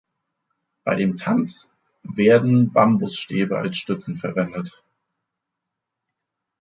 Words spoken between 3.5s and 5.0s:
als Stützen verwendet.